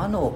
[0.00, 0.34] 浜の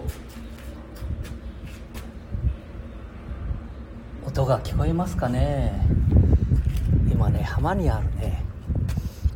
[4.27, 5.87] 音が聞こえますかね？
[7.11, 8.45] 今ね浜にあるね、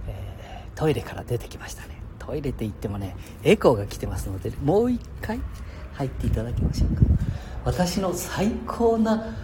[0.07, 2.03] えー、トイレから出てきましたね。
[2.19, 5.41] トイレって言ってもねエコーが来てますのでもう一回
[5.95, 7.03] 入っていただきましょうか？
[7.65, 9.35] 私の最高な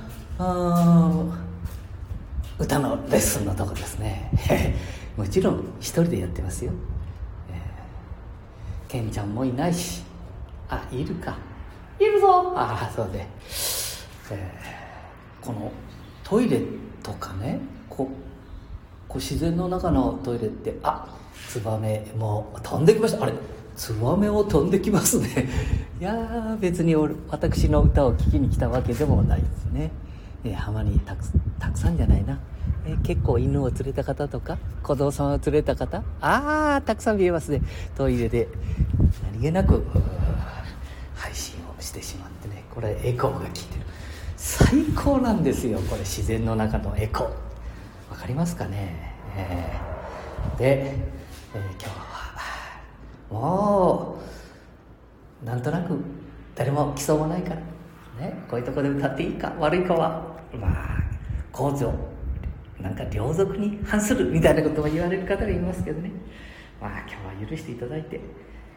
[2.59, 4.31] 歌のレッスンのとこですね。
[5.17, 6.73] もちろん一人でやってますよ、
[7.51, 10.04] えー、ケンちゃんもいないし
[10.75, 11.37] あいるか。
[11.99, 12.53] いるぞ。
[12.57, 13.27] ああそうで、
[14.31, 15.71] えー、この
[16.23, 16.61] トイレ
[17.03, 18.09] とかねこ
[19.09, 21.07] こう自然の中のトイレってあ
[21.49, 23.23] ツバメもう飛んできました。
[23.23, 23.33] あれ
[23.77, 25.49] ツバメを飛んできますね。
[26.01, 29.91] いや別に私の歌を聴きに来たわけでもないですね、
[30.45, 31.25] えー、浜にたく
[31.59, 32.39] たくさんじゃないな、
[32.85, 37.63] えー、結構犬を連れた方とか子供さんを連れた方ああたくさん見えますね。
[37.97, 38.49] トイレで
[39.33, 39.85] 何気なく
[41.25, 43.87] 配信をしてしまってねこれエコーが効いてる。
[44.37, 47.27] 最高なんですよこれ自然の中のエコー。
[48.11, 50.95] わかりますかね、えー、で、
[51.55, 54.19] えー、今日はも
[55.43, 55.99] うなんとなく
[56.55, 57.57] 誰も来そうもないから
[58.21, 61.03] ねこういうとこで歌っていいか悪いかはまあ
[61.51, 61.91] 公序
[62.81, 66.11] なんか両族に反するみたいなことも言われる方がいますけどね。
[66.81, 68.21] まあ今日は許していただいて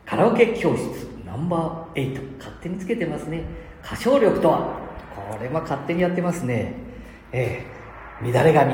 [0.08, 0.84] カラオケ教室
[1.26, 3.44] ナンバー8勝手につけてますね。
[3.84, 4.80] 歌唱力とは
[5.14, 6.74] これも勝手にやってますね。
[7.32, 7.66] え
[8.24, 8.74] え乱れ髪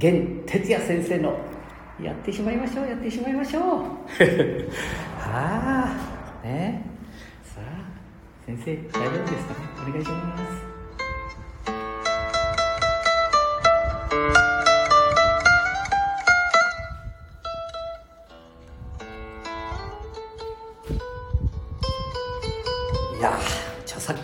[0.00, 1.38] 源哲也先生の
[2.02, 3.62] やってしまいましょうやってしまいましょう。
[3.62, 3.86] は
[5.22, 6.84] あね。
[7.42, 7.64] さあ
[8.46, 9.54] 先生大丈夫ですか？
[9.54, 10.67] ねお願いします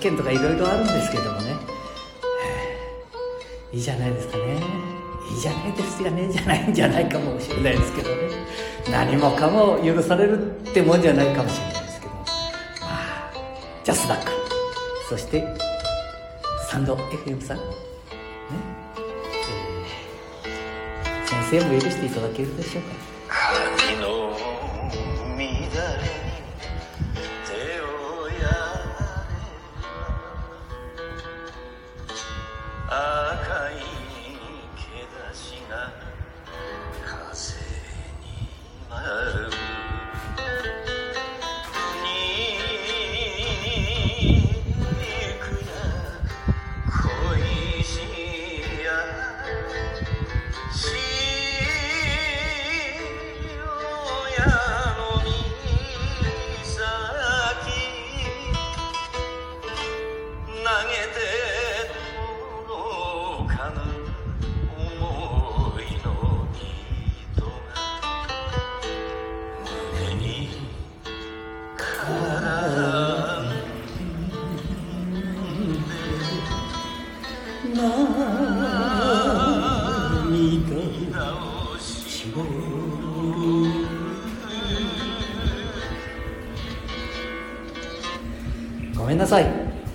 [0.05, 1.57] 著作権とかいろいろあるんですけどもね。
[3.73, 4.63] いいじゃないですかね。
[5.31, 6.29] いいじゃないですよね。
[6.31, 8.17] じゃないんじゃないかもしれないですけどね。
[8.91, 12.13] 何もかも許されるってもんじゃないかもしれないですけど。
[12.13, 12.25] ま
[12.83, 13.33] あ
[13.83, 14.31] ジャスダック。
[15.09, 15.43] そして
[16.69, 17.57] サンド FM さん。
[17.57, 17.63] ね、
[20.45, 22.89] えー、先生も許していただけるでしょうか。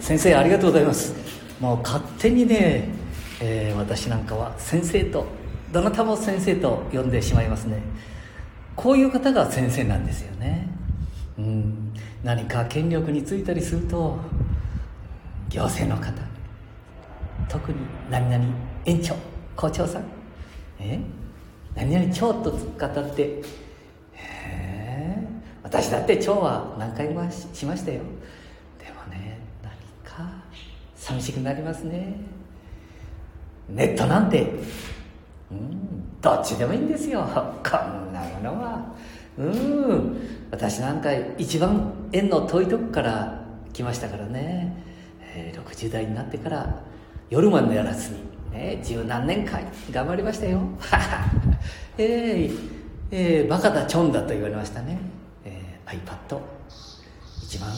[0.09, 1.13] 先生ありがとうございます。
[1.59, 2.89] もう勝手にね、
[3.39, 5.27] えー、私なんかは先生と
[5.71, 7.77] どなたも先生と呼んでしまいますね。
[8.75, 10.67] こういう方が先生なんですよね。
[11.37, 11.93] うん。
[12.23, 14.17] 何か権力についたりすると
[15.49, 16.11] 行政の方。
[17.47, 17.77] 特に
[18.09, 18.43] 何々
[18.85, 19.13] 園長
[19.55, 20.05] 校長さん。
[20.79, 20.99] え？
[21.75, 23.43] 何々長と語ってへ
[24.15, 25.23] え
[25.61, 28.01] 私だって長は何回もしましたよ。
[31.09, 32.13] 寂しくなりますね。
[33.67, 34.51] ネットなんて
[35.51, 37.21] うんどっちでもいいんですよ。
[37.23, 38.93] こんなものは。
[39.37, 40.17] うん。
[40.51, 44.75] 私なんか一番縁の遠いとこから来ましたからね、
[45.21, 46.81] えー、60代になってから
[47.29, 48.17] 夜までやらずに
[48.51, 50.59] ね十何年間頑張りましたよ。
[51.97, 52.59] えー、
[53.11, 54.99] えー、バカだチョンだと言われましたね、
[55.43, 56.39] えー、iPad
[57.43, 57.69] 一番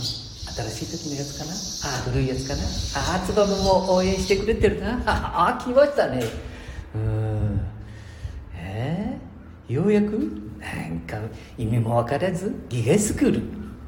[0.69, 1.51] 新しい時のやつかな？
[1.51, 1.55] あ
[1.97, 2.61] あ古いやつかな？
[2.63, 5.01] ああツバメも応援してくれてるな。
[5.05, 6.23] ああ来ましたね。
[6.95, 7.61] うん。
[8.55, 9.17] え？
[9.69, 10.09] ー、ようやく？
[10.59, 11.17] なんか
[11.57, 13.41] 意味も分からずギガスクール。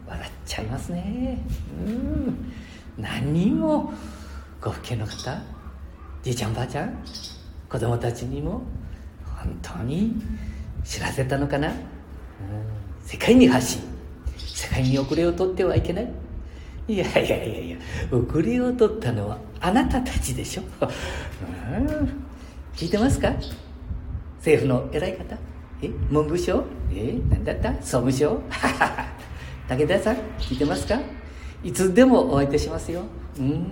[0.07, 1.37] 笑っちゃいますね。
[1.85, 2.53] うん。
[2.97, 3.93] 何人も？
[4.61, 5.41] ご父兄の方？
[6.23, 7.03] じいちゃんばあちゃん？
[7.69, 8.61] 子供たちにも？
[9.25, 10.15] 本当に？
[10.83, 11.75] 知らせたのかな、うん、
[13.05, 13.81] 世界に発信。
[14.37, 16.11] 世界に遅れを取ってはいけない
[16.87, 17.77] いやいやいやいや
[18.11, 20.63] 遅れを取ったのはあなたたちでしょ、
[22.75, 23.31] 聞いてますか？
[24.39, 25.37] 政府の偉い方？
[25.81, 25.87] え？
[26.09, 26.65] 文部省？
[26.91, 27.17] え？
[27.29, 27.71] 何だった？
[27.75, 28.41] 総務省？
[29.69, 30.99] 武田さん聞いてますか？
[31.63, 33.03] いつでもお相手しますよ。
[33.39, 33.65] うん。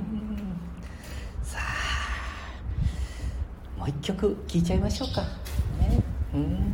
[1.43, 1.63] さあ
[3.79, 5.27] もう一曲聴いちゃいましょうか、ね、
[6.33, 6.73] うん。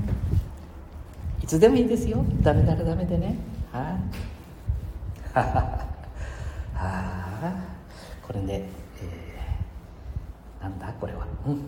[1.42, 2.24] いつでもいいですよ。
[2.42, 3.36] ダメならダメでね。
[3.72, 3.83] はい、
[5.33, 5.88] あ、
[6.80, 7.54] あ
[8.26, 8.70] これね、
[9.02, 10.94] えー、なんだ？
[11.00, 11.26] これは。
[11.48, 11.62] うん。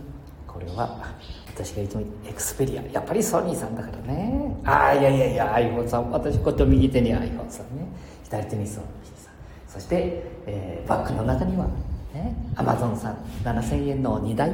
[0.48, 1.14] これは
[1.48, 4.56] 私がいつもエクスペリアやっぱりソニーさんだからね。
[4.66, 6.10] ああいやいやいや iPhone さん。
[6.12, 7.88] 私こっち右手に iPhone さんね。
[8.24, 9.34] 左手にソニーさん。
[9.68, 11.68] そして、えー、バッグの中には
[12.14, 13.16] ねアマゾンさん。
[13.44, 14.50] 7000円の2台。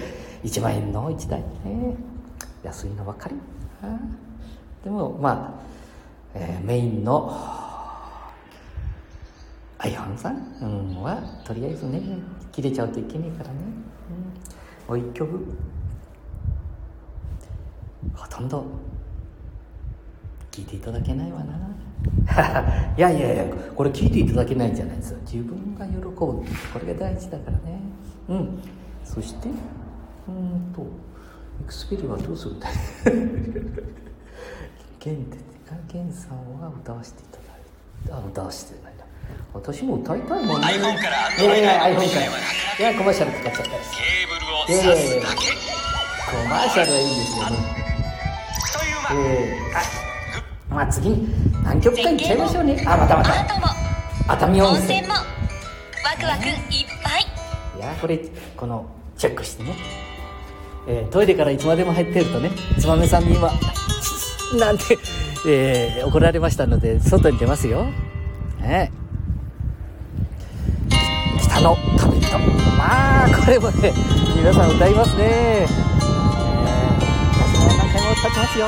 [0.44, 1.46] 1万円の1台、ね、
[2.62, 3.34] 安いのばかり。
[4.84, 5.60] でもまあ、
[6.34, 7.32] えー、メインの
[9.78, 12.00] iPhone さん、うん、はとりあえずね
[12.50, 13.54] 切れちゃうといけないからね、
[14.88, 15.56] うん、もう一曲。
[18.14, 18.66] ほとんど。
[20.50, 21.56] 聞いていただけないわな。
[22.96, 23.44] いやいやいや
[23.76, 25.18] これ聞いていただけないんじゃないですよ。
[25.20, 26.44] 自分が喜ぶこ
[26.84, 27.80] れが大事だからね。
[28.28, 28.58] うん。
[29.04, 29.48] そして
[30.26, 30.84] うんとエ
[31.66, 32.68] クスペリはどうするんだ
[34.98, 35.38] ゲン って
[35.86, 38.97] ゲンさんは歌わせていただいてあ歌わせてない。
[39.54, 42.88] 私も歌いたいもんね iPhone から Android いや iPhone から。
[42.90, 45.68] いやコマーシャル使っちゃったりケーブルを挿すだけ。
[46.30, 47.56] コマーシャルはいいんですよね
[48.72, 49.28] という間。
[49.30, 51.08] えー、あまあ次。
[51.08, 51.28] に
[51.60, 52.84] 南極館行っちゃいましょうね。
[52.86, 54.32] あまたまた。
[54.32, 55.20] 熱海温温泉泉もワ
[56.18, 56.54] クワクいっ
[57.02, 57.26] ぱい。
[57.76, 58.18] いやこれ
[58.56, 58.86] この
[59.16, 59.74] チェックしてね、
[60.86, 63.50] えートイレからいつまでも入ってるとねつまめさんに今
[64.58, 64.98] なんて、
[65.46, 67.86] えー怒られましたので外に出ますよ。
[68.60, 68.92] ね
[71.58, 72.38] 北の旅人
[72.76, 73.92] まあこれもね
[74.36, 74.94] 皆さん歌い。
[74.94, 78.66] ますね、えー私も何回も歌ってますよ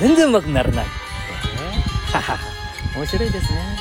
[0.00, 2.38] うん全然うまくならない、えーはは
[2.96, 3.30] 面白い。
[3.30, 3.76] ですね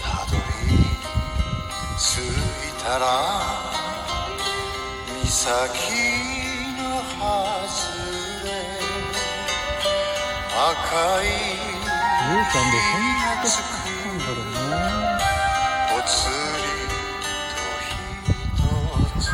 [0.00, 0.36] たど
[0.66, 0.76] り
[1.98, 2.82] 着い。
[2.82, 3.04] たら
[5.24, 6.05] 岬
[10.68, 14.74] ゆうちゃんでそんなことかったんだろうね
[15.90, 16.66] ぽつり
[17.46, 17.58] と
[19.14, 19.30] 一つ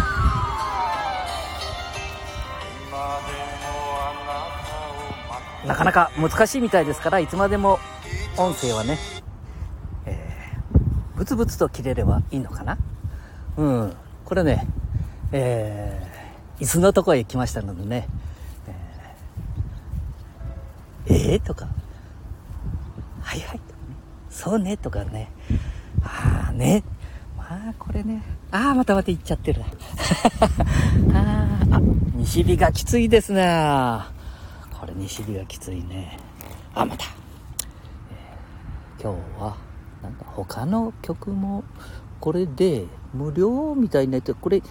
[2.86, 2.92] 今
[3.24, 3.32] で
[3.64, 3.64] も
[5.64, 7.78] あななかなか難しいみたいですからいつまでも
[8.36, 8.98] 音声はね、
[10.04, 12.76] えー、ブツブツと切れればいいのかな？
[13.56, 13.96] うん。
[14.26, 14.66] これね
[15.32, 18.06] えー、椅子のとこへ来ましたのでね
[21.12, 21.68] え、えとか。
[23.20, 23.58] はいはい。
[23.58, 23.96] とかね
[24.30, 24.76] そうね。
[24.76, 25.30] とかね。
[26.02, 26.82] ああね。
[27.36, 28.22] まあこれね。
[28.50, 29.66] ああまたまた行っちゃってるな。
[31.14, 31.80] ああ
[32.16, 33.42] 西日がきついですね。
[34.78, 36.18] これ西日がきついね。
[36.74, 37.04] あまた、
[38.10, 39.56] えー今日は
[40.02, 41.64] なんか他の曲も
[42.20, 44.34] これで無料みたいなやつ。
[44.34, 44.62] これ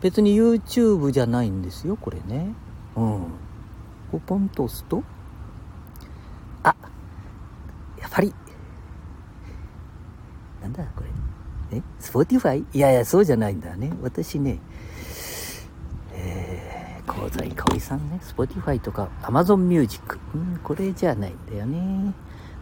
[0.00, 2.54] 別に YouTube じゃないんですよこれね。
[2.96, 3.20] うん。
[4.10, 5.02] こうポンと押すと
[8.12, 8.34] やっぱり
[10.60, 11.78] なんだこれ。
[11.78, 12.62] え？Spotify?
[12.74, 13.90] いやいやそうじゃないんだね。
[14.02, 14.58] 私ね
[16.12, 18.20] えー、香西かおりさんね。
[18.22, 22.12] Spotify とか Amazon Music うんこれじゃないんだよね。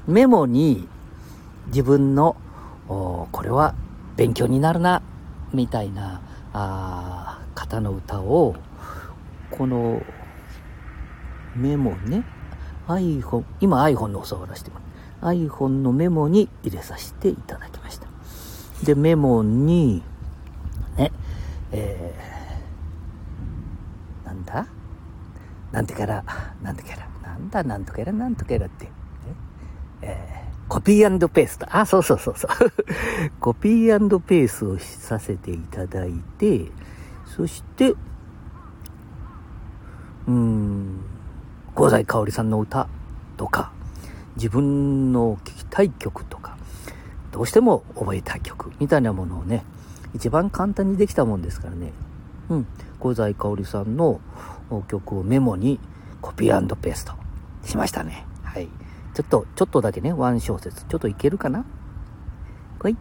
[0.07, 0.87] メモに
[1.67, 2.37] 自分の
[2.89, 3.75] おこれは
[4.17, 5.03] 勉強になるな。
[5.53, 8.55] みたいなあ方の歌を
[9.51, 10.01] この
[11.57, 12.25] メモね
[12.87, 14.90] iPhone 今 iPhone のお触らせてもらう
[15.21, 18.07] iPhone のメモに入れさせていただきました
[18.85, 20.03] でメモに
[20.97, 21.13] ね
[21.73, 24.67] えー、なんだ？
[25.73, 26.25] なんてから
[26.63, 27.63] なんてからなんだ？
[27.63, 28.91] なんとかやらなんとかやらって、ね
[30.03, 31.67] えーコピーペースト。
[31.69, 32.51] あ、そうそうそうそう。
[33.41, 36.71] コピーペースをさせていただいて、
[37.27, 41.01] そして、うーん、
[41.75, 42.87] 香西かおりさんの歌
[43.37, 43.73] とか、
[44.41, 46.57] 自分の聴きたい曲とか、
[47.31, 49.65] どうしても覚えたい曲みたいなものをね、
[50.15, 51.93] 一番簡単にできたもんですからね。
[52.49, 52.67] うん。
[53.03, 54.19] 香西かおりさんの
[54.89, 55.79] 曲をメモに
[56.23, 57.13] コピーペースト
[57.67, 58.25] しましたね。
[58.43, 58.69] はい。
[59.13, 60.87] ちょっと、ちょっとだけね、ワン小節。
[60.87, 61.67] ちょっといけるかな？
[62.79, 62.97] こい。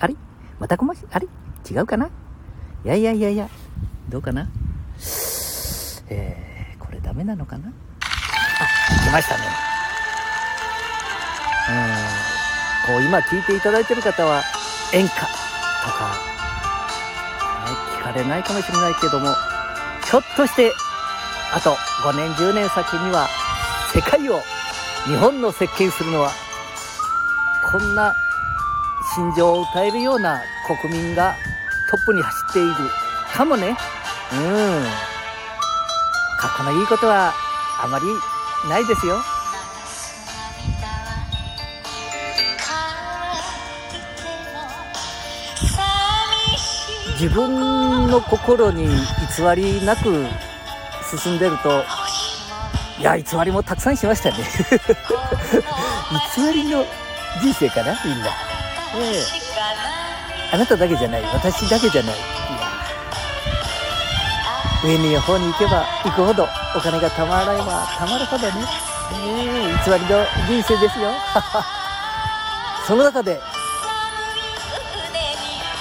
[0.00, 0.16] あれ？
[0.58, 1.28] またこまし、あれ？
[1.70, 2.06] 違うかな？
[2.06, 3.48] いやいやいやいや、
[4.08, 4.48] どうかな？
[6.08, 7.68] えー、これダメなのかな？
[7.68, 9.44] あ、来ましたね。
[11.68, 12.94] うん。
[12.94, 14.42] こう今聞いていただいてる方は
[14.92, 15.20] 演歌と
[15.90, 16.16] か、
[17.64, 19.34] ね、聞かれないかもしれないけども、
[20.10, 20.72] ひょっとして、
[21.54, 23.28] あと5年10年先には
[23.94, 24.42] 世界を
[25.06, 26.32] 日本の席巻するのは、
[27.70, 28.14] こんな
[29.14, 30.42] 心情を歌えるような
[30.82, 31.36] 国民が
[31.90, 32.74] トップに走っている
[33.32, 33.68] かもね。
[33.68, 33.76] うん。
[36.38, 37.32] かっこのいいことは
[37.82, 38.04] あまり
[38.68, 39.18] ないですよ。
[47.22, 48.92] 自分の心に偽
[49.54, 50.26] りなく
[51.16, 51.84] 進んでると、
[52.98, 54.38] いや、偽りもたくさんしましたね。
[56.36, 56.84] 偽りの
[57.40, 58.26] 人生かな、みんな。
[58.26, 58.30] え
[59.20, 59.22] え
[60.52, 62.14] あなただけじゃない、私だけじゃない。
[62.16, 62.24] いや
[64.82, 68.66] 上の方に行けば行くほどお金がたまらればたまるほどね、
[69.12, 71.12] ええ偽りの人生ですよ。
[72.84, 73.40] その中で、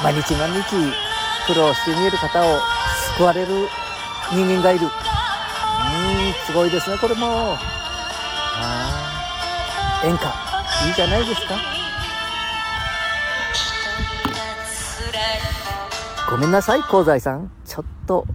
[0.03, 1.10] 毎日毎日
[1.47, 2.59] 苦労して見える方を
[3.17, 3.47] 救われる
[4.31, 4.85] 人間がいる。
[4.85, 7.55] うーん、すごいですね、これも。
[7.55, 7.57] あ
[10.03, 10.27] あ、演歌、
[10.87, 11.55] いいじゃないですか。
[16.29, 17.51] ごめんなさい、香西さん。
[17.65, 18.25] ちょっと。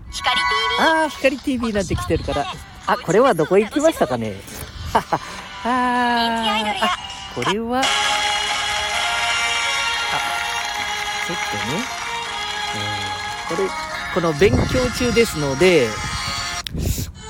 [0.79, 2.45] ああ、光 TV なんて来てるから。
[2.87, 4.35] あ、これはどこ行きましたかね。
[4.93, 5.21] はは。
[5.65, 5.69] あ
[6.83, 6.99] あ、
[7.35, 7.83] これは、あ、
[11.27, 11.96] ちょっとね。
[13.57, 13.69] これ、
[14.15, 15.89] この勉強中ですので、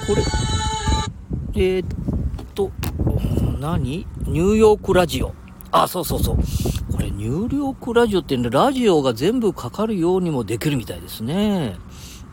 [0.08, 0.22] これ、
[1.54, 1.86] えー、っ
[2.54, 2.72] と、
[3.60, 4.06] 何？
[4.26, 5.32] ニューヨークラジオ。
[5.70, 6.36] あ、そうそうそう。
[6.92, 11.76] これ、ニューヨークラジオってね、ラジオが全部かかるようにもできるみたいですね。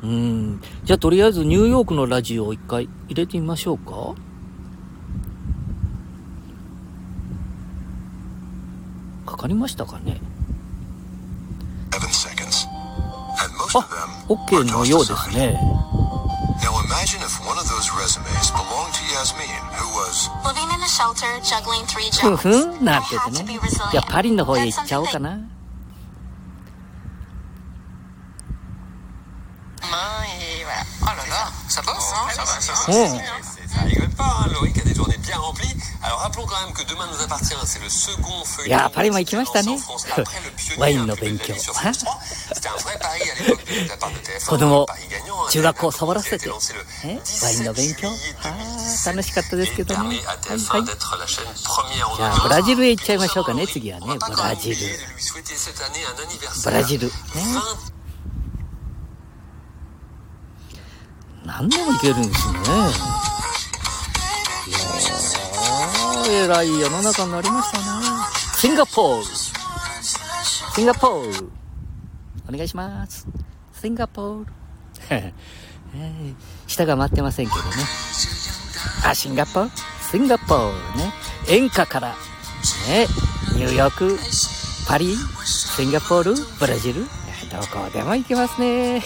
[0.01, 0.62] うん。
[0.83, 4.15] じゃあ、とりあえずニューヨークのラジオを一回入れてみましょうか。
[9.25, 10.19] かかりましたかね？
[13.72, 15.58] あ of them、 OK のようですね。
[16.60, 19.46] Now imagine if one of those resumes belonged to Yasmin,
[19.78, 22.42] who was Living in a shelter, juggling three ふん jobs.
[22.42, 23.90] ふんなんて言 I って had to ね be。resilient.
[23.92, 25.30] じゃあ、パリの方へ行 That's っちゃおうか something な。
[29.80, 30.84] Main et voilà.
[31.02, 32.78] Oh là là, ça bosse, hein Ça va, ça va.
[32.88, 33.18] Oh.
[33.68, 35.75] Ça rigole pas, hein, Loïc a des journées bien remplies.
[38.67, 39.79] やっぱり今行きましたね。
[40.77, 41.53] ワインの勉強。
[44.45, 44.86] 子供、
[45.50, 46.50] 中学校を触らせて。
[46.50, 46.60] ワイ
[47.60, 48.10] ンの勉強。
[49.05, 50.00] 楽しかったですけどね。
[50.00, 53.65] はいはい、じゃあ、ブラジルへ行っちゃいましょうかね。
[53.65, 54.77] 次はね、ブラジル。
[56.63, 57.07] ブラジル。
[57.07, 57.13] ね、
[61.45, 62.60] 何でも行けるんですね。
[64.67, 67.84] いやー偉い世の中になりましたね。
[68.58, 71.50] シンガポールシンガポール
[72.50, 73.27] お願いします。
[73.79, 74.48] シンガポール
[76.67, 77.63] 下が待ってませんけどね。
[79.05, 79.72] あシンガポール
[80.12, 81.13] シンガポールね。
[81.50, 82.15] 演歌から。
[82.88, 83.08] ね。
[83.55, 84.17] ニューヨーク？
[84.88, 85.15] パリ？
[85.46, 87.03] シンガポールブラジル？
[87.03, 87.10] ど
[87.72, 89.01] こでも行けますね。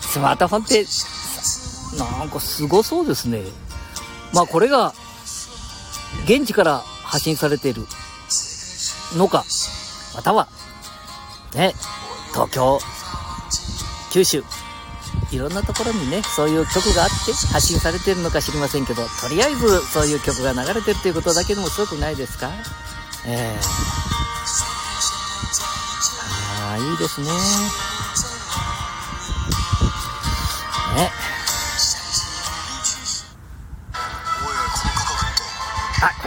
[0.00, 0.84] スマートフォンって
[1.98, 3.42] なんかすごそうですね。
[4.32, 4.92] まあこれが
[6.28, 7.86] 現地から発信されている
[9.16, 9.44] のか、
[10.14, 10.46] または
[11.54, 11.74] ね、
[12.32, 12.78] 東京、
[14.12, 14.44] 九州、
[15.30, 22.50] いろんなところにね、そういう曲があって発信されてるのか知りませんけど、とりあえずそういう曲が流れてるということだけでもすごくないですか？
[23.26, 23.60] ええ
[26.60, 27.22] ああ、いいです。
[27.22, 27.28] ね。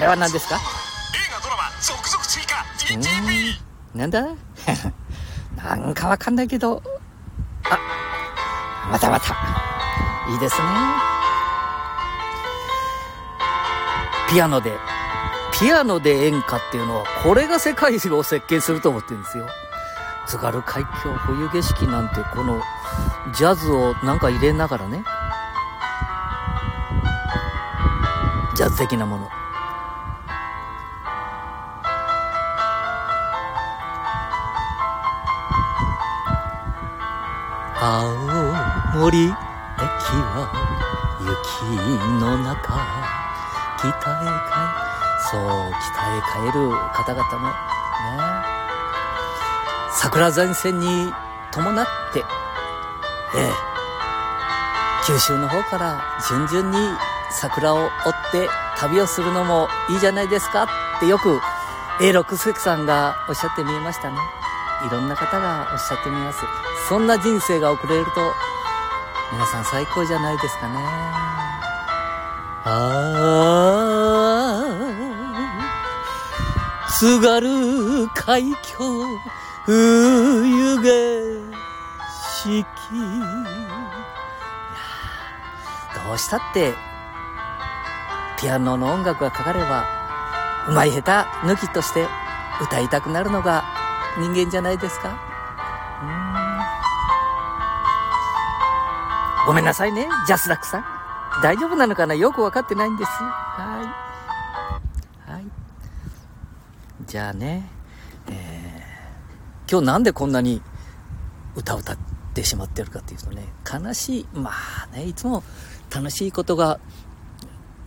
[0.01, 0.55] れは何ですか？
[0.55, 0.59] 映
[1.33, 3.99] 画ドラマ続々追加うーん？
[3.99, 4.21] なんだ？
[5.55, 6.81] なんかわかんないけど、
[7.69, 7.77] あ、
[8.91, 9.35] またまた。
[10.29, 10.63] いいですね。
[14.29, 14.71] ピアノで、
[15.51, 19.47] ピアノで演歌っていうのは、これが世界を席巻すると思ってるんですよ。
[20.25, 22.61] 津軽海峡冬景色なんて、この、
[23.35, 25.03] ジャズをなんか入れながらね。
[28.55, 29.29] ジャズ的なもの。
[37.83, 38.13] 青
[38.93, 40.53] 森駅は
[41.19, 41.65] 雪
[42.21, 42.77] の中
[43.79, 44.61] 北へ帰
[45.31, 45.41] そう
[45.89, 47.53] 北へ帰る方々のね
[49.89, 51.11] 桜前線に
[51.49, 52.23] 伴って
[53.35, 53.49] え
[55.07, 56.95] 九州の方から順々に
[57.31, 57.89] 桜を追っ
[58.31, 58.47] て
[58.77, 61.39] 旅をするのもいいじゃないですかってよく
[61.99, 64.17] A6 関さんがおっしゃってみましたね。
[64.85, 66.39] いろんな方がおっしゃってみます。
[66.87, 68.11] そんな人生が送れると、
[69.31, 70.75] 皆さん最高じゃないですかね。
[72.65, 74.67] ああ、
[76.89, 78.57] 津軽海峡、
[79.65, 81.41] 冬景
[82.43, 82.65] 色。
[86.05, 86.73] どうしたって、
[88.37, 89.85] ピアノの音楽がかかれば、
[90.67, 91.11] うまい下手
[91.47, 92.05] 抜きとして
[92.61, 93.63] 歌いたくなるのが
[94.19, 95.30] 人間じゃないですか。
[99.47, 100.85] ごめんなさいね、ジャスラックさん。
[101.41, 102.13] 大丈夫なのかな？
[102.13, 103.09] よくわかってないんです。
[103.11, 103.81] は
[105.27, 105.31] い。
[105.31, 105.45] はい。
[107.07, 107.67] じゃあね、
[108.29, 110.61] えー、今日なんでこんなに
[111.55, 111.97] 歌を歌っ
[112.33, 115.43] てしまってるかっていうとね、悲しい、まあね、いつも
[115.93, 116.79] 楽しいことが、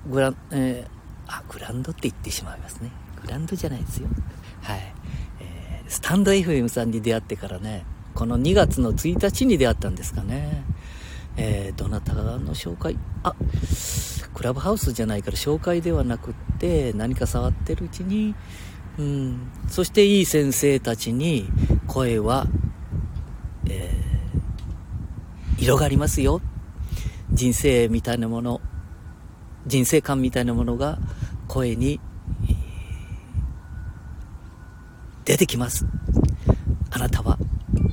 [0.08, 2.90] グラン、えーあ、グランドって言ってしまいますね。
[3.22, 4.08] グランドじゃないですよ。
[4.62, 4.94] はい。
[5.40, 7.84] えースタンド FM さんに出会ってからね、
[8.14, 10.64] この2月の1日に出会ったんですかね。
[11.36, 12.96] えーどなたの紹介？
[13.22, 13.34] あ、
[14.34, 18.34] クラブハウスじゃないから紹介ではなくって、何か触ってるうちに、
[18.98, 21.48] うん、そしていい先生たちに
[21.86, 22.46] 声は、
[23.66, 24.04] えー
[25.56, 26.42] 色がりますよ。
[27.32, 28.60] 人生みたいなもの、
[29.66, 30.98] 人生観みたいなものが
[31.48, 32.00] 声に、
[35.24, 35.86] 出てきます。
[36.90, 37.38] あなたは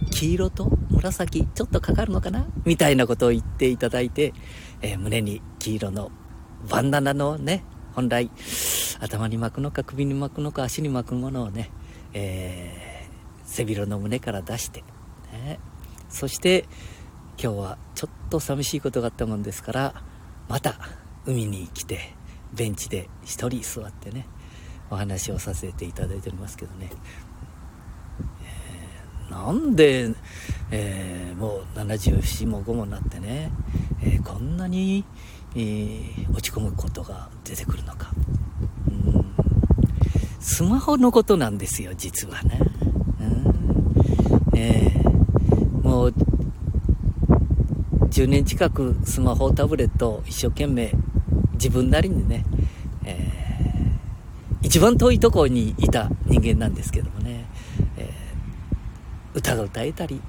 [0.10, 0.70] 黄色と
[1.02, 2.46] 紫ちょっとかかるのかな？
[2.64, 4.34] みたいなことを言っていただいて、
[4.82, 6.12] えー胸に黄色の
[6.70, 8.30] バンダナのね、本来
[9.00, 11.72] 頭に巻くのか首に巻くのか足に巻くものをね、
[12.14, 13.02] えー
[13.44, 14.82] 背広の胸から出して、
[15.34, 15.60] ね、
[16.08, 16.66] そして
[17.38, 20.04] 今日はちょっと寂しいことがあったもんですから
[20.48, 20.76] また
[21.26, 22.14] 海に来て
[22.54, 24.26] ベンチで一人座ってね
[24.90, 26.92] お話をさせていただいておりますけどね、
[29.30, 30.14] えなんで、
[30.72, 33.52] えーもう74も5もなってね、
[34.02, 35.04] えーこんなに、
[35.56, 38.12] えー落ち込むことが出てくるのか。
[38.88, 39.26] うん。
[40.40, 42.60] スマホのことなんですよ実はね、
[43.20, 44.58] うん。
[44.58, 46.14] えーもう
[48.10, 50.94] 10年近くスマホタブレット一生懸命
[51.54, 52.46] 自分なりにね、
[53.06, 53.32] えー
[54.64, 57.46] 一番遠いところにいた人間なんですけどもね、
[57.98, 60.22] えー歌が歌えたり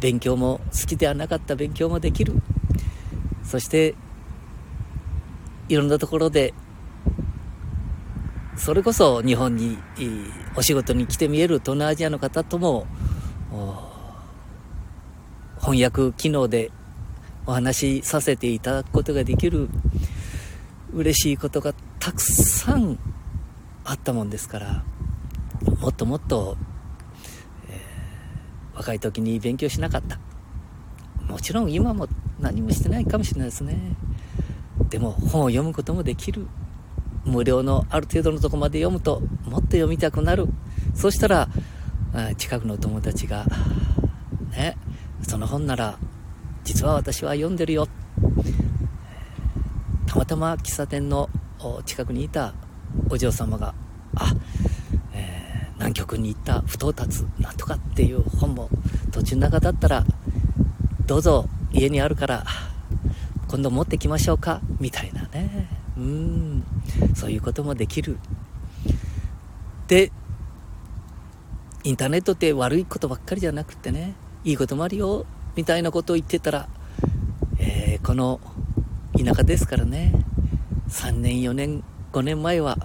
[0.00, 2.34] 勉強も好きではなかった勉強もできる。
[3.44, 3.94] そして
[5.68, 6.52] いろんなところで
[8.56, 9.78] それこそ日本に
[10.56, 12.86] お仕事に来て見える東南アジアの方とも
[15.60, 16.70] 翻訳機能で
[17.46, 19.68] お話しさせていただくことができる
[20.92, 22.98] 嬉しいことがたくさん
[23.84, 24.84] あったもんですから
[25.80, 26.56] もっともっと、
[28.78, 30.18] 若い時に勉強しなかった。
[31.26, 32.06] もちろん今も
[32.38, 33.76] 何もしてないかもしれないですね。
[34.88, 36.46] でも本を読むこともできる。
[37.24, 40.46] 無料のある程度のとこまで読むともっと読みたくなる。
[40.94, 41.48] そしたら
[42.38, 43.44] 近くの友達が
[44.52, 44.76] ね
[45.22, 45.98] その本なら
[46.64, 47.88] 実は私は読んでるよ。
[50.06, 51.28] たまたま喫茶店の
[51.84, 52.54] 近くにいた
[53.10, 53.74] お嬢様が
[54.14, 54.32] あ、
[55.78, 58.68] 南極に行った不到達なんとかっていう本も
[59.12, 60.04] 途中中だったら
[61.06, 62.44] どうぞ家にあるから
[63.48, 65.68] 今度持ってきましょうかみたいなね。
[65.96, 66.64] うん。
[67.14, 68.18] そういうこともできる。
[69.86, 70.12] で
[71.82, 74.14] インターネットって悪いことばっかりじゃなくてね
[74.44, 75.24] いいこともあるよ
[75.56, 76.68] みたいなことを言ってたら、
[77.58, 78.40] えーこの
[79.18, 80.12] 田舎ですからね
[80.88, 82.78] 3年4年5年前は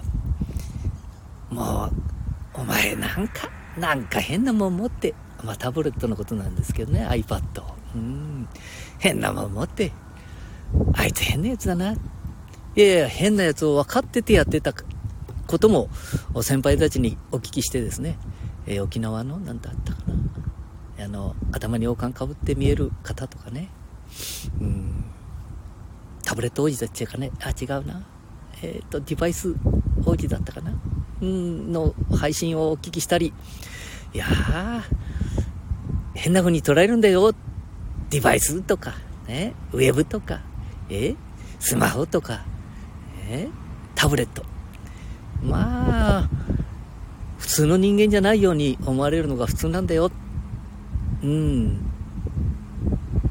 [1.50, 2.13] もう
[2.54, 7.42] お前なんかなんか変なもん持ってまあタブレットのことなんですけどね iPad
[7.94, 8.48] うん。
[8.98, 9.92] 変なもん持って
[10.94, 11.92] あいつ変なやつだな。
[11.92, 14.72] いやいや変なやつを分かっててやってた
[15.46, 15.88] ことも
[16.42, 18.18] 先輩たちにお聞きしてですね、
[18.66, 21.04] えー沖縄の何だったかな。
[21.04, 23.68] あの頭に王冠かぶって見える方とかね。
[24.60, 25.04] うん。
[26.24, 27.30] タブレット王子だっちゃかね。
[27.40, 28.06] あ違うな。
[28.62, 29.54] えっ、とデバイス
[30.04, 30.72] 王子だったかな？
[31.22, 33.32] うんの配信をお聞きしたり
[34.12, 34.82] いやー
[36.14, 37.34] 変な風に捉えるんだよ。
[38.10, 38.94] デバイスとか
[39.26, 40.40] ねウェブとか
[40.88, 41.14] え
[41.58, 42.44] スマホとか
[43.28, 43.48] え
[43.94, 44.44] タブレット。
[45.42, 46.28] まあ
[47.38, 50.10] 普通の人間じゃないように思われるのが普通なんだよ。
[51.22, 51.84] うん。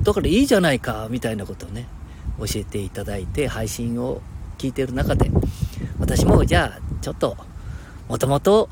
[0.02, 1.88] だからいいじゃないか、みたいなことをね、
[2.38, 4.22] 教えていただいて、配信を
[4.64, 5.30] 聞いてる中で、
[6.00, 7.36] 私もじゃあ、ちょっと、
[8.08, 8.70] もともと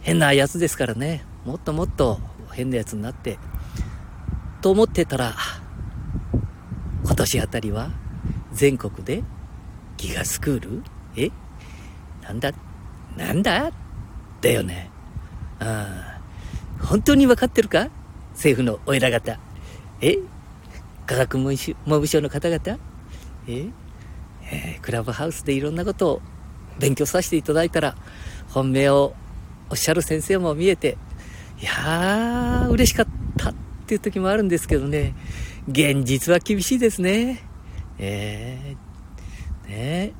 [0.00, 2.20] 変なやつですからね、もっともっと
[2.52, 3.40] 変なやつになって、
[4.60, 5.34] と思ってたら、
[7.02, 7.90] 今年あたりは
[8.52, 9.24] 全国で
[9.96, 10.84] ギガスクール？
[11.16, 11.32] え？
[12.22, 12.52] なんだ？
[13.16, 13.72] なんだ？
[14.40, 14.88] だよね。
[15.58, 16.20] あ
[16.80, 17.88] あ、本当に分かってるか？
[18.34, 19.36] 政府のお偉方。
[20.00, 20.18] え？
[21.06, 22.78] 科学文部省の方々？
[23.48, 23.66] え？
[24.50, 26.22] えークラブハウスでいろんなことを
[26.78, 27.96] 勉強させていただいたら、
[28.48, 29.14] 本命を
[29.70, 30.96] おっしゃる先生も見えて、
[31.60, 33.54] いやー、嬉しかったっ
[33.86, 35.14] ていう時もあるんですけどね、
[35.68, 37.42] 現実は厳しいですね。
[37.98, 40.12] えー、ね。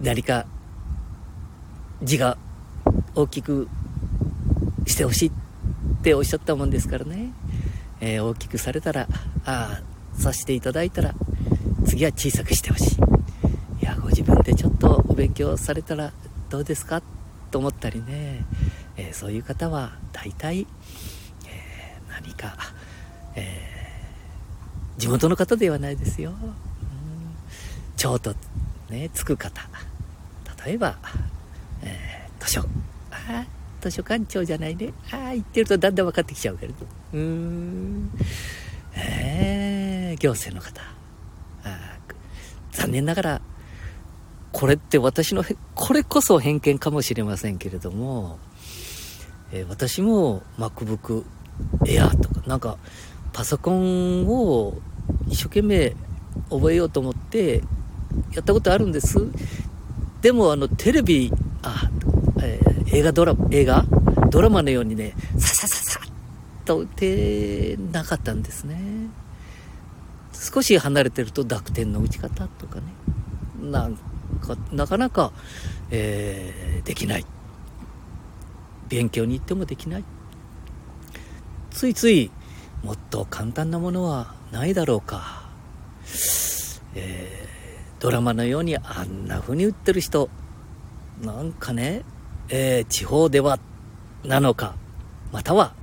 [0.00, 0.46] 何か
[2.02, 2.36] 字が
[3.14, 3.68] 大きく
[4.86, 5.32] してほしいっ
[6.02, 7.32] ておっしゃったもんですからね、
[8.00, 9.08] えー大きくされたら、
[9.44, 11.14] ああ、させていただいたら、
[11.86, 12.96] 次は小さくしてほしい。
[13.82, 16.12] いや、ご自分でちょっとお勉強されたら
[16.50, 17.02] どうですか？
[17.50, 18.44] と思ったりね、
[18.96, 20.66] えーそういう方は大体、
[21.46, 22.56] えー何か、
[23.34, 26.30] えー地元の方ではないですよ。
[26.30, 26.56] うん
[27.96, 28.34] 町と
[28.90, 29.62] ね、つく方。
[30.66, 30.98] 例えば、
[31.82, 32.60] えー図書、
[33.10, 33.44] あ
[33.80, 34.92] 図書館長じゃないね。
[35.12, 36.86] ああ、言ってるとだんだん分かってきちゃうけれど。
[37.12, 38.10] うーん。
[38.94, 40.95] えー行政の方。
[42.76, 43.40] 残念ながら、
[44.52, 45.42] これって私の、
[45.74, 48.38] これこそ偏見かもしれませんけれども、
[49.50, 51.24] えー私も MacBook
[51.84, 52.76] Air とか、なんか、
[53.32, 54.76] パソコンを
[55.28, 55.96] 一生懸命
[56.50, 57.62] 覚えようと思って、
[58.34, 59.26] やったことあるんです。
[60.20, 61.90] でも、あの、テレビ、あ、
[62.42, 63.84] えー映画ドラ、映画？
[64.30, 69.08] ドラマのようにね、ささささっと打てなかったんですね。
[70.46, 72.82] 少し離れてると濁点の打ち方とかね、
[73.60, 75.32] なんか、なかなか、
[75.90, 77.26] えーできない。
[78.88, 80.04] 勉強に行ってもできない。
[81.70, 82.30] ついつい、
[82.84, 85.48] もっと簡単なものはないだろうか。
[86.94, 87.46] えー
[87.98, 90.28] ドラマのようにあんな風に打ってる人、
[91.22, 92.04] なんかね、
[92.48, 93.58] えー地方では
[94.22, 94.76] なのか、
[95.32, 95.74] または、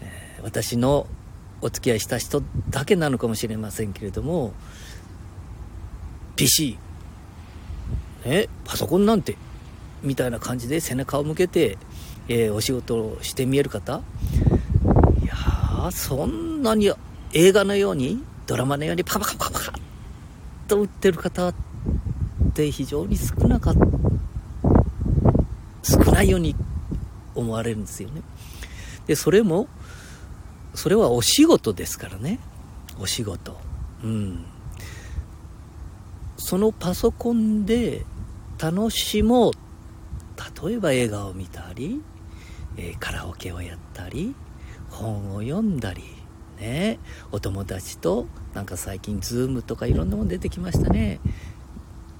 [0.00, 1.06] えー私の
[1.60, 4.52] お付き合いした人だけなのかもしれませんけれども、
[6.36, 6.78] PC、
[8.24, 9.36] ね、パソコンなんて、
[10.02, 11.78] みたいな感じで背中を向けて、
[12.28, 14.02] えーお仕事をして見える方
[15.22, 16.92] いやー、そんなに
[17.32, 19.80] 映画のように、ドラマのようにパカパカパカパカッ
[20.68, 21.54] と打ってる方っ
[22.54, 23.80] て非常に少なかった
[25.82, 26.54] 少ないように
[27.34, 28.22] 思われるんですよね。
[29.06, 29.68] で、それも、
[30.78, 32.38] それはお仕事ですからね。
[33.00, 33.58] お仕事。
[34.04, 34.44] うん。
[36.36, 38.06] そのパソコンで
[38.60, 39.52] 楽しもう。
[40.64, 42.00] 例えば映画を見たり、
[42.76, 44.36] えーカラオケをやったり、
[44.88, 46.04] 本を読んだり、
[46.60, 47.00] ね、
[47.32, 51.18] お友達と、なんか最近、ズームとかいろんなもの出てきましたね。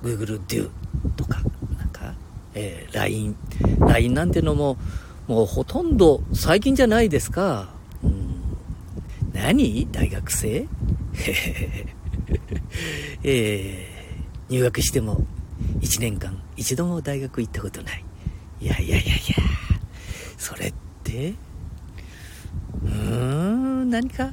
[0.03, 0.71] Google Do
[1.17, 1.43] とか、
[1.79, 2.15] なんか、
[2.55, 3.37] えー LINE。
[3.87, 4.79] LINE なんてのも、
[5.29, 7.78] もうほとんど最近じゃないですか。
[9.39, 9.87] 何？
[9.93, 10.67] 大学生？
[13.23, 13.99] えー
[14.53, 15.27] 入学しても
[15.81, 18.03] 1年間一度も大学行ったことない。
[18.61, 19.21] いやいやいやいや、
[20.39, 20.75] それっ
[21.05, 21.35] て、
[22.83, 22.91] うー
[23.85, 24.33] ん、何か？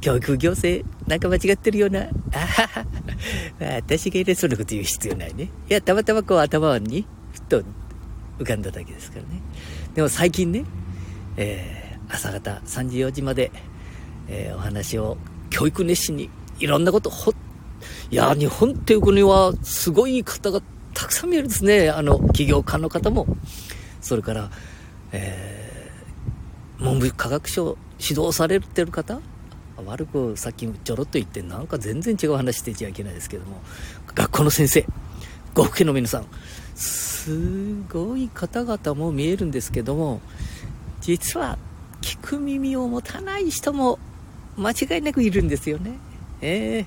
[0.00, 2.08] 教育行政、なんか間違ってるような？
[2.32, 2.86] あはは。
[3.76, 5.44] 私が偉そうなこと言う必要ないね。
[5.44, 7.62] いや、たまたまこう頭にふっと
[8.38, 9.28] 浮かんだだけですからね。
[9.94, 10.64] でも最近ね、
[11.36, 11.83] えー
[12.14, 13.50] 朝方3時4時まで、
[14.28, 15.16] えーお話を
[15.50, 17.32] 教育熱心にいろんなことほ、
[18.10, 20.60] いや、日本っていう国はすごい方が
[20.94, 21.90] たくさん見えるんですね。
[21.90, 23.26] あの、起業家の方も。
[24.00, 24.50] それから、
[25.12, 25.64] えー
[26.82, 29.20] 文部科学省指導されてる方。
[29.86, 33.60] 悪くさっきちょろっと言ってなんか全然違う話してちゃいけないですけども。
[34.14, 34.86] 学校の先生。
[35.54, 36.26] ご父家の皆さん。
[36.74, 40.20] すごい方々も見えるんですけども。
[41.00, 41.58] 実は
[42.04, 43.98] 聞く耳を持たない人も
[44.58, 45.92] 間違いなくいるんですよね
[46.42, 46.86] ええ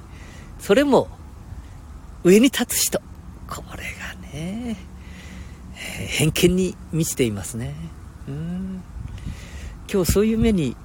[0.59, 1.07] それも
[2.23, 3.01] 上に立つ人
[3.49, 4.97] これがね、えー
[6.07, 7.73] 偏見に満ちていますね
[8.27, 8.81] うん
[9.91, 10.75] 今日そういう目に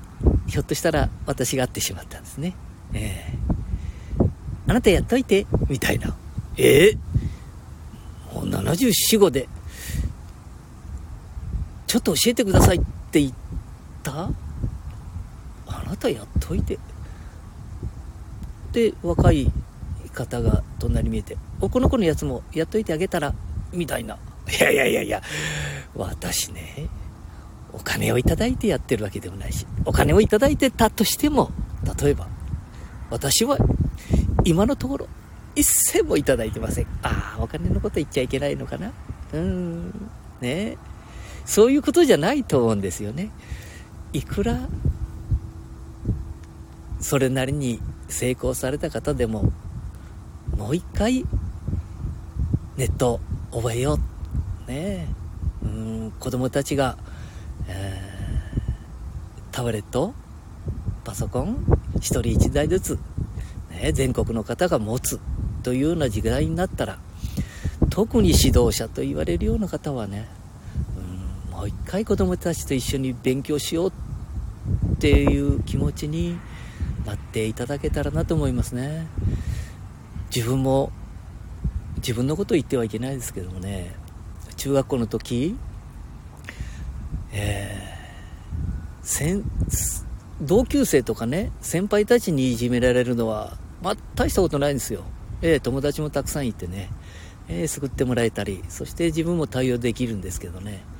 [0.46, 2.54] ひょっとしたら私が会ってしまったんですね。
[2.92, 3.38] ええ
[4.68, 6.14] あなたやっといて、みたいな。
[6.56, 6.98] ええ
[8.32, 9.48] もう74、5で、
[11.88, 12.76] ちょっと教えてください。
[12.76, 13.36] って言って
[14.02, 14.30] た？
[15.66, 16.78] あなたやっといて。
[18.72, 19.50] で若い
[20.14, 23.34] 方が隣見えて「おこの子のやつもやっといてあげたら」
[23.72, 24.18] みたいな。
[24.48, 25.22] いやいやいやいや
[25.94, 26.88] 私ね
[27.72, 31.50] お金をいただいてやってるわけでもないしお金をいただいてたとしても
[32.00, 32.28] 例えば
[33.10, 33.56] 私は
[34.44, 35.08] 今のところ
[35.54, 36.86] 一銭もいただいてません。
[37.02, 38.90] ああお金のこと言っちゃいけないのかな？
[39.34, 40.10] うん。
[40.40, 40.78] ね。
[41.44, 43.30] そういうことじゃないと思うんですよね。
[44.12, 44.68] いくら
[47.00, 49.52] それなりに成功された方でも
[50.56, 51.24] もう一回
[52.76, 53.20] ネット
[53.50, 53.98] 覚えよ
[54.66, 54.70] う。
[54.70, 55.06] ね
[55.62, 56.96] うん子供たちが、
[57.68, 60.14] えー、タブレット
[61.04, 61.56] パソコン
[61.96, 62.98] 1人1台ずつ、
[63.70, 65.20] ね、全国の方が持つ
[65.62, 66.98] というような時代になったら
[67.90, 70.26] 特に指導者と言われるような方はね、
[71.62, 73.90] もう一回子供たちと一緒に勉強しよう
[74.94, 76.36] っていう気持ちに
[77.06, 79.06] なっていただけたらなと思いますね。
[80.34, 80.90] 自分も
[81.98, 83.94] 自分のことを言ってはいけないですけどもね。
[84.56, 85.56] 中学校の時
[87.30, 89.44] えー、
[90.40, 95.04] 同級生とかね先輩たちにいじめられるのはまあ大したことないんですよ。
[95.42, 96.90] えー、友達もたくさんいてね、
[97.46, 100.90] えー、救ってもらえたりそして自分も対応できるんですけどね。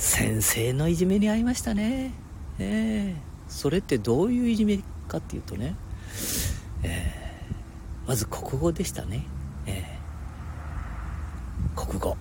[0.00, 2.12] 先生のいじめに遭いましたね。
[2.58, 3.14] えー、
[3.48, 5.76] それってどういういじめかっていうとね、
[6.82, 9.26] えー、まず国語でしたね、
[9.66, 12.16] えー、国語、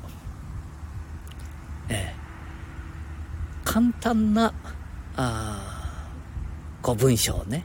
[1.87, 4.53] えー、簡単な
[5.15, 6.09] あ
[6.81, 7.63] こう文章ね、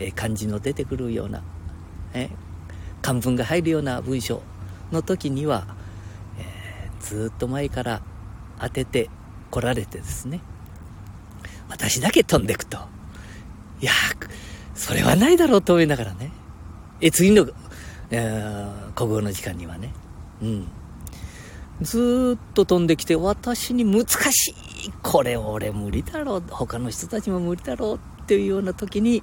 [0.00, 1.44] えー、漢字の出てくるような、
[2.12, 2.30] えー、
[3.02, 4.42] 漢文が入るような文章
[4.90, 5.64] の時には、
[6.40, 8.02] えー、ずっと前から
[8.60, 9.10] 当てて
[9.54, 10.40] こられてですね。
[11.68, 12.76] 私だけ飛んでくと。
[13.80, 13.92] いや
[14.74, 16.32] それはないだろうと思いながらね。
[17.00, 17.46] え次の、
[18.10, 19.92] えー、国語の時間にはね。
[20.42, 20.68] うん。
[21.82, 24.48] ずっと飛んできて私に難し
[24.88, 24.92] い。
[25.04, 26.42] これ俺無理だろう。
[26.50, 29.22] 他の人たちも無理だろうっていうような時に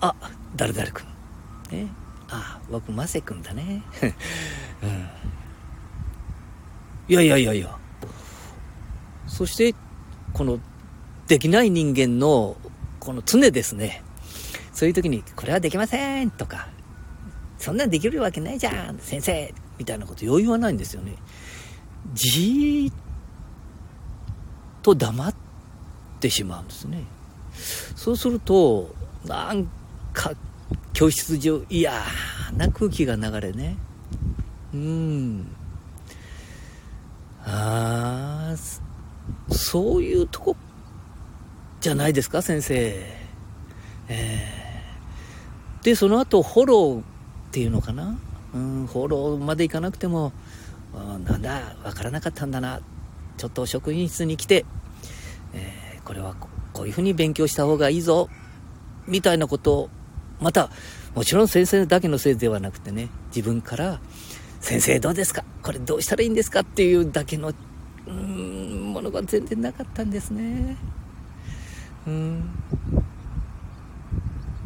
[0.00, 0.16] あ
[0.56, 1.06] 誰々君。
[1.70, 1.86] ね
[2.28, 3.82] あ僕マセ君だね、
[4.82, 5.08] うん、
[7.08, 7.81] いやいやいやいや。
[9.32, 9.74] そして
[10.34, 10.58] この
[11.26, 12.58] できない人間の
[13.00, 14.02] この常ですね。
[14.74, 16.68] そういう時にこれはできませんとか
[17.58, 21.16] そんなんできるわけないじゃん先生みたいなこと余裕はないんですよね。
[22.12, 22.94] じーっ
[24.82, 25.34] と黙っ
[26.20, 27.04] てしまうんですね。
[27.96, 29.66] そうするとなん
[30.12, 30.32] か
[30.92, 31.92] 教室上嫌
[32.56, 33.76] な空気が流れね。
[34.74, 35.46] うん。
[37.44, 38.56] ああ
[39.50, 40.56] そういうとこ
[41.80, 43.04] じゃないですか先生。
[44.08, 47.02] えー、でその後フォローっ
[47.50, 48.18] ていうのかな。
[48.54, 50.32] うんフォローまでいかなくても
[51.26, 52.80] なんだ分からなかったんだな。
[53.38, 54.66] ちょっと職員室に来て、
[55.54, 56.34] えー、これは
[56.72, 58.28] こういうふうに勉強した方がいいぞ。
[59.08, 59.90] みたいなことを
[60.40, 60.70] また、
[61.14, 64.00] もちろん先生だけのせいではなくてね、自分から、
[64.60, 65.44] 先生どうですか？
[65.62, 66.60] これどうしたらいいんですか？
[66.60, 67.52] っていうだけの、
[68.06, 70.76] うん、ものが全然なかったんですね。
[72.06, 72.50] うん。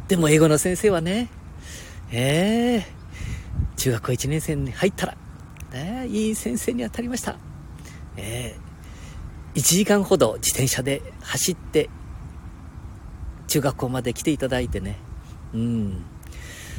[0.08, 1.28] でも英語の先生はね、
[2.12, 5.16] ええー、中学校1年生に入ったら、
[5.72, 7.36] ね、いい先生に当たりました。
[8.16, 8.54] え
[9.54, 11.88] えー、1時間ほど自転車で走って、
[13.48, 14.98] 中学校まで来ていただいてね、
[15.54, 16.04] うん。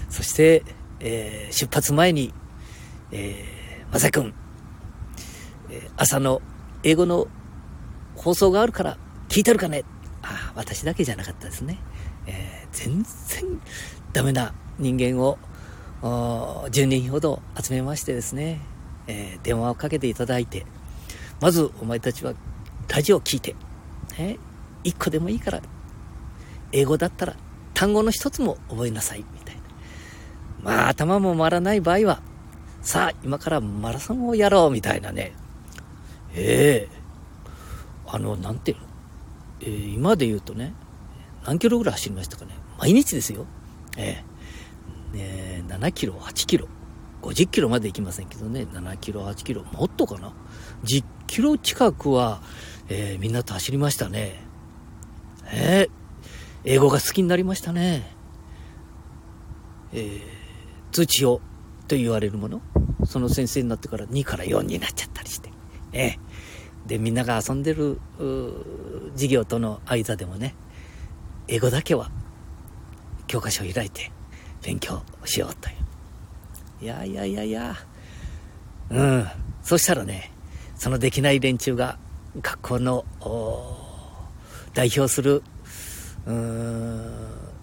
[0.10, 0.64] そして、
[1.00, 2.34] えー、出発前に、
[3.12, 4.34] えー、まさくん、
[5.98, 6.42] 朝の
[6.84, 7.28] 英語の
[8.28, 8.98] 放送があるから
[9.30, 9.86] 聞いてるかね
[10.22, 11.78] ああ、私だけじゃなかったですね。
[12.26, 13.62] えー、全然
[14.12, 15.38] ダメな人間を
[16.02, 18.60] 10人ほど集めましてですね、
[19.08, 20.66] えー、電話をかけていただいて、
[21.40, 22.34] まずお前たちは
[22.90, 23.56] ラジオを聞いて、
[24.18, 24.38] ね、
[24.84, 25.62] 一個でもいいから、
[26.74, 27.38] 英語だったら
[27.74, 29.62] 単語の一つも覚えなさい、みたいな。
[30.64, 32.22] まあ、頭も回らない場合は、
[32.82, 35.32] さあ、今からマラソンをやろう、みたいなね。
[36.36, 36.97] ええ、
[38.08, 38.84] あの、なんていうの、
[39.62, 40.74] えー、今で言うとね、
[41.46, 42.52] 何キロぐらい走りましたかね？
[42.80, 43.46] 毎日ですよ。
[43.98, 46.68] えー、ね、7キロ、8キロ。
[47.22, 50.34] 50キロまで行きませんけどね、7キロ、8キロ、もっとかな
[50.84, 52.42] ？10キロ近くは、
[52.90, 54.44] えー、みんなと走りましたね。
[55.52, 55.90] えー、
[56.64, 58.16] 英語が好きになりましたね。
[59.94, 60.22] えー、
[60.92, 61.42] 通知表
[61.88, 62.62] と言われるもの、
[63.06, 65.50] その先生になってから2から4になっちゃったりして、
[65.94, 66.20] えー、
[66.88, 68.00] でみんなが遊んでる
[69.14, 70.56] 授業との間でもね
[71.48, 72.10] 英語だけは
[73.28, 74.12] 教科書を開いて
[74.64, 75.76] 勉強しようという。
[76.82, 77.76] いやいやいやいや。
[78.90, 79.28] うん。
[79.64, 80.32] そしたらね
[80.76, 81.98] そのできない連中が
[82.42, 83.04] 学校の
[84.74, 85.44] 代表する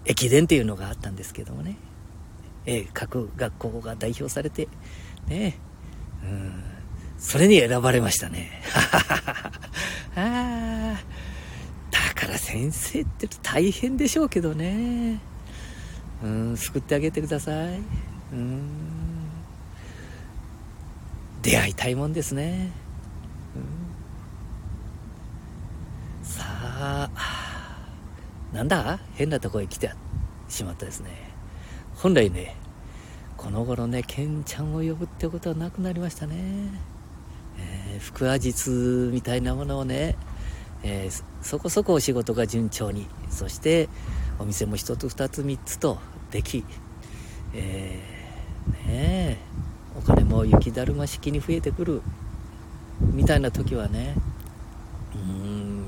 [0.05, 1.77] 駅伝っていうのがあったんですけどもね、
[2.65, 4.67] えー各学校が代表されて
[5.27, 5.57] ね。
[6.23, 6.63] うん。
[7.25, 8.61] それに選ばれましたね。
[10.15, 10.95] あ
[11.89, 15.19] だから先生って大変でしょうけどね。
[16.23, 17.55] うん救ってあげてください。
[18.31, 18.61] うん。
[21.41, 22.69] 出会いたいもんですね、
[23.55, 23.65] うん。
[26.23, 27.09] さあ
[28.53, 28.99] なんだ？
[29.15, 29.91] 変なとこへ来て
[30.47, 31.09] しまったですね。
[31.95, 32.55] 本来ね
[33.35, 36.35] この頃ねケンちゃんを呼ぶってことはなくなりましたね、
[37.95, 40.15] えー、腹話術みたいなものをね、
[40.83, 43.87] えーそこそこお仕事が順調にそして
[44.39, 45.99] お店も一つ二つ三つと
[46.31, 46.65] でき、
[47.53, 49.37] えーね
[49.97, 52.01] お金も雪だるま式に増えてくる
[52.99, 54.15] みたいな時はね
[55.13, 55.85] うーん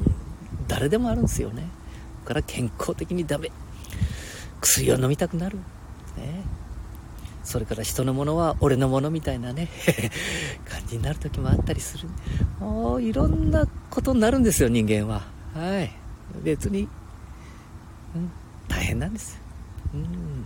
[0.67, 1.67] 誰でもあるんですよね。
[2.23, 3.51] だから健康的にダメ。
[4.61, 5.57] 薬を飲みたくなる、
[6.17, 6.43] ね、
[7.47, 9.69] それから人のものは俺のものみたいなね
[10.67, 12.09] 感じになる時もあったりする。
[12.59, 15.21] もういろんなことになるんですよ人間は。
[15.55, 15.89] はい。
[16.43, 18.29] 別に、うん、
[18.67, 19.39] 大変なんです。
[19.93, 20.45] うん。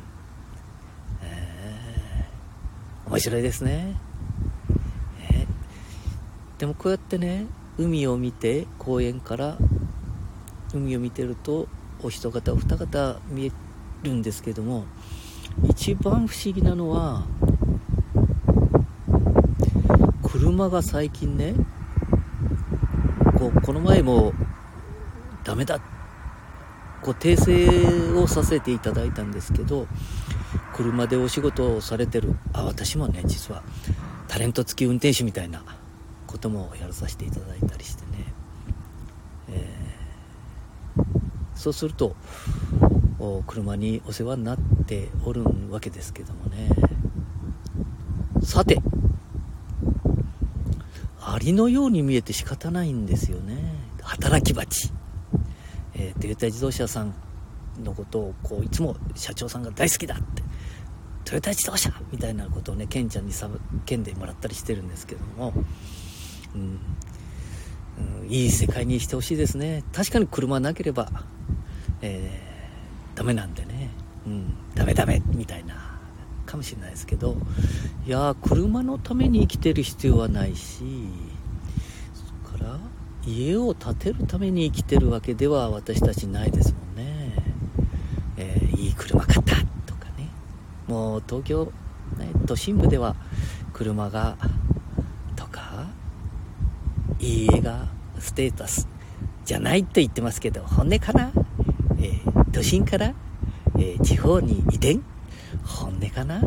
[1.24, 3.10] えー。
[3.10, 3.96] 面白いですね、
[5.32, 6.60] えー。
[6.60, 7.48] でもこうやってね
[7.80, 9.58] 海を見て公園から
[10.72, 11.68] 海を見てると
[12.04, 13.52] お一方お二方見え
[14.04, 14.86] るんですけども
[15.64, 17.24] 一番不思議なのは
[20.24, 21.54] 車が最近ね
[23.38, 24.34] こうこの前も
[25.44, 25.80] ダメだ
[27.02, 29.88] こう訂正をさせていただいたんですけど
[30.74, 33.64] 車でお仕事をされてるあ私もね実は
[34.28, 35.64] タレント付き運転手みたいな
[36.28, 38.34] こともやらさせていただいたりしてね、
[39.50, 39.82] えー
[41.62, 42.16] そうすると
[43.46, 44.64] 車にお世話になって
[45.25, 46.69] おるわけですけどもね。
[48.43, 48.77] さて
[51.19, 53.58] アリのように見えて仕方ないんですよね。
[54.01, 54.91] 働き蜂、
[55.93, 57.13] えトヨタ自動車さん
[57.84, 60.43] のことをこういつも社長さんが大好きだって。
[61.23, 63.49] トヨタ自動車みたいなことをねケンちゃんにさ
[63.86, 65.54] けんでもらったりしてるんですけども、
[66.56, 66.80] うん。
[68.23, 69.84] うん、いい世界にしてほしいですね。
[69.93, 71.10] 確かに車なければ、
[72.01, 72.51] えー
[73.15, 73.89] ダメなんでね、
[74.25, 76.00] うん、ダメダメみたいな
[76.46, 77.38] かもしれないですけど
[78.06, 80.84] いやー車のために生きてる必要はないし
[82.14, 82.80] それから
[83.26, 87.34] 家を建てるために生きてるわけでは私たちないですもんね、
[88.38, 89.56] えーいい車買った
[89.86, 90.28] とかね。
[90.88, 91.66] もう東京、
[92.18, 93.16] ね、都心部では
[93.74, 94.38] 車が
[95.36, 95.86] とか
[97.20, 98.88] いい家がステータス
[99.46, 101.32] じゃないって言ってますけど本音かな、
[102.00, 103.14] えー都心から、
[103.82, 105.00] えー地方に移転？
[105.65, 106.41] 本音かな？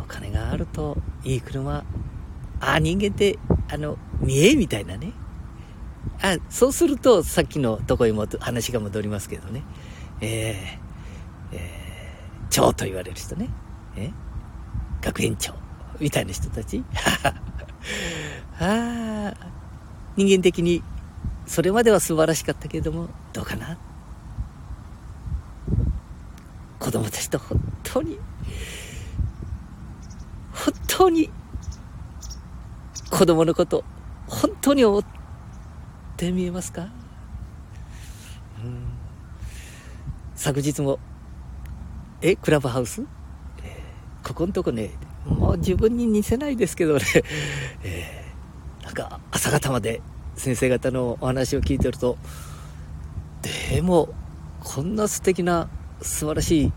[0.00, 1.84] お金があるといい車
[2.60, 5.12] あ人間ってあの見えみたいなね。
[6.22, 9.62] あそうするとさっきのとこにも話が戻りますけどね。
[10.20, 13.48] えーえー長と言われる人ね。
[13.96, 14.10] え
[15.02, 15.52] 学園長
[16.00, 16.82] みたいな人たち。
[18.60, 19.36] あー
[20.16, 20.82] 人間的に
[21.46, 23.78] それまでは素晴らしかったけれどもどうかな？
[26.88, 28.18] 子供たちと本当に
[30.54, 31.28] 本当に
[33.10, 33.84] 子供のこと
[34.26, 35.04] 本当に思っ
[36.16, 36.88] て見えますか、
[38.64, 38.86] うん、
[40.34, 40.98] 昨日も
[42.22, 43.04] えクラブハウス、
[43.62, 43.82] え
[44.24, 44.92] ここのとこね。
[45.26, 47.02] もう自分に似せないですけどね、
[47.84, 50.00] えーなんか朝方まで
[50.36, 52.16] 先生方のお話を聞いてると
[53.70, 54.08] でも
[54.60, 55.68] こんな素敵な
[56.02, 56.72] 素晴らしい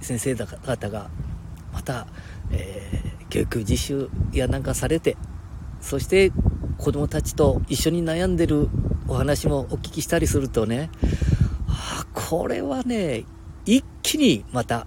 [0.00, 1.10] 先生方が
[1.72, 2.06] また、
[2.50, 5.16] えー教育実習やなんかされて
[5.80, 6.30] そして
[6.78, 8.68] 子供たちと一緒に悩んでる
[9.08, 10.88] お話もお聞きしたりするとね
[11.66, 13.24] あこれはね
[13.66, 14.86] 一気にまた、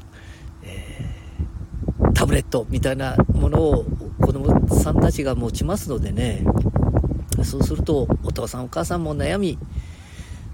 [0.63, 3.85] えータブレットみたいなものを
[4.19, 6.43] 子供さんたちが持ちますのでね
[7.43, 9.59] そうするとお父さんお母さんも悩み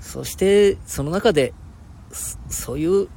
[0.02, 1.54] そしてその中で
[2.50, 3.08] そういう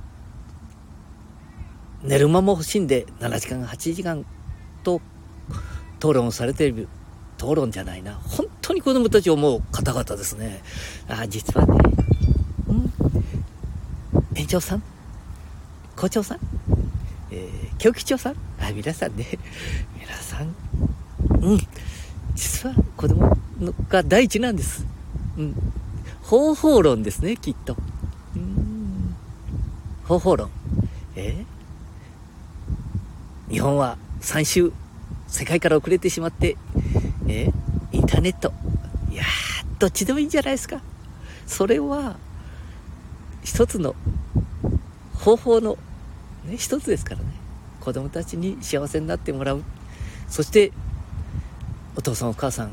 [2.03, 4.24] 寝る間も欲しいんで7時間8時間
[4.82, 5.01] と
[5.99, 6.88] 討論されている
[7.38, 10.62] 討論じゃないな本当に子供たちを思う方々ですね。
[11.09, 11.78] あ、実はね、
[12.68, 12.92] うん？
[14.34, 14.82] 園長さん、
[15.97, 16.38] 校長さん、
[17.30, 19.26] えー、教期長さん、あ、皆さんね、
[19.99, 20.55] 皆さん、
[21.40, 21.59] うん。
[22.34, 24.84] 実は子供のが第一なんです。
[25.36, 25.55] うん。
[26.22, 27.76] 方法論ですね、きっと。
[28.34, 28.65] うん。
[30.07, 30.50] 方法論。
[31.16, 31.44] え？
[33.50, 34.72] 日本は3週、
[35.26, 36.57] 世界から遅れてしまって、
[37.26, 37.50] え？
[37.90, 38.52] インターネット。
[39.11, 39.26] いやー、
[39.80, 40.80] どっちでもいいんじゃないですか。
[41.46, 42.16] それは、
[43.42, 43.96] 一つの
[45.14, 45.76] 方法の、
[46.44, 47.26] ね、一つですからね。
[47.80, 49.62] 子供たちに幸せになってもらう。
[50.28, 50.72] そして、
[51.96, 52.70] お父さんお母さん、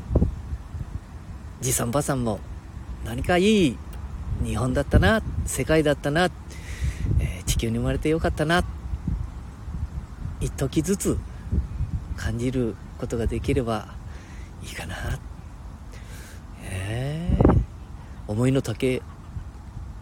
[1.60, 2.38] じいさんばあさんも、
[3.04, 3.76] 何かいい
[4.44, 6.30] 日本だったな、世界だったな、
[7.64, 8.62] 球に生まれてよかったな、
[10.40, 11.18] 一時ずつ
[12.16, 13.88] 感じることができれば
[14.62, 14.96] いいかな。
[16.62, 17.38] え。
[17.40, 17.54] ー
[18.26, 19.02] 思いの丈、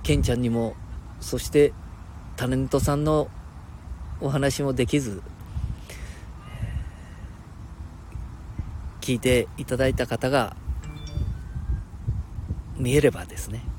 [0.02, 0.74] ケンちゃんにも、
[1.20, 1.72] そして
[2.36, 3.28] タレントさんの
[4.20, 5.22] お話もできず、
[9.00, 10.56] 聞いていただいた方が
[12.76, 13.71] 見えればですね。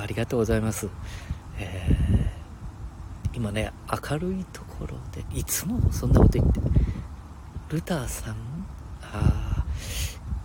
[0.00, 0.88] ありがとうございます、
[1.58, 2.28] えー
[3.34, 3.72] 今ね
[4.10, 6.60] 明るいところでいつもそんなこと言って
[7.68, 8.36] ルターさん
[9.02, 9.64] あ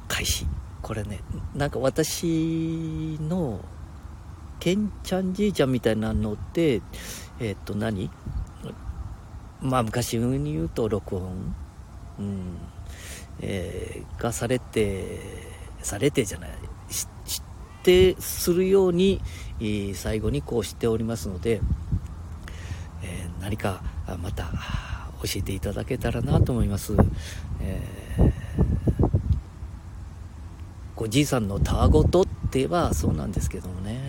[0.07, 0.45] 開始。
[0.83, 1.21] これね
[1.55, 3.61] なんか私の
[4.59, 6.81] ケンちゃんじいちゃんみたいなのって
[7.39, 8.11] えーっと何？
[9.59, 11.55] まあ昔に言うと録音、
[12.19, 12.57] うん。
[13.39, 15.19] えーがされて
[15.81, 16.51] されてじゃない。
[17.83, 19.21] し知ってするように、
[19.59, 21.59] えー最後にこうしておりますので、
[23.03, 23.83] えー何か
[24.21, 24.45] また
[25.21, 26.95] 教えていただけたらなと思います、
[27.59, 28.31] えー
[30.95, 34.01] ごじいさんのたわごとって言えばそうなんですけどもね。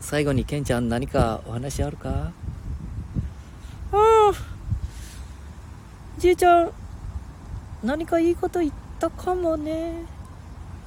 [0.00, 2.32] 最後にケンちゃん何かお話あるか？
[3.92, 4.34] うん
[6.18, 6.70] じいちゃん
[7.82, 10.04] 何かいいこと言ったかもね。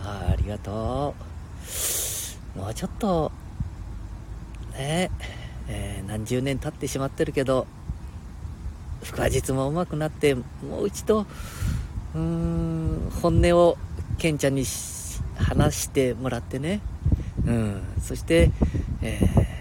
[0.04, 1.14] あありがと
[2.56, 2.60] う。
[2.60, 3.32] もうちょっと
[4.74, 5.10] ね
[5.68, 7.66] えー何十年経ってしまってるけど
[9.04, 10.44] 腹話術も上手くなっても
[10.84, 13.78] う一度うーん本音を
[14.18, 14.66] ケンちゃんに
[15.38, 16.82] 話してもらってね。
[17.46, 18.52] うんそして、
[19.02, 19.52] えー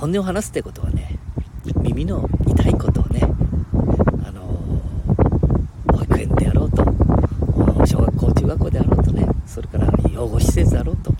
[0.00, 1.18] 本音を話すってことはね
[1.76, 3.20] 耳の痛いことをね
[4.24, 4.42] あの
[5.92, 6.82] 保育園であろうと
[7.86, 11.12] 小学校中学校であろうとねそれから養護施設であろうと、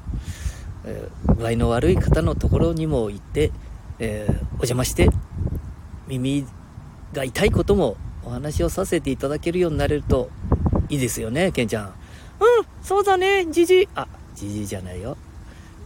[0.87, 3.51] えー具合の悪い方のところにも行って、
[3.99, 5.09] えーお邪魔して
[6.07, 6.45] 耳
[7.15, 10.29] が痛いこともお話をさせていただけるようになれると
[10.91, 11.87] いいですよねケンちゃん。
[11.87, 11.93] うん
[12.83, 15.17] そうだねじじいあじじいじゃないよ。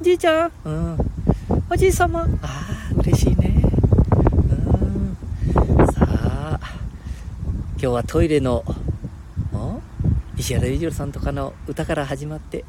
[0.02, 0.52] じいちゃん？
[0.64, 0.98] うん。
[1.70, 3.62] おじいさまああ嬉しいね。
[5.54, 5.86] うん。
[5.92, 6.58] さあ
[7.72, 8.64] 今日はトイレの
[9.52, 9.80] お？
[10.36, 12.64] 石原裕次郎さんとかの歌から始まって。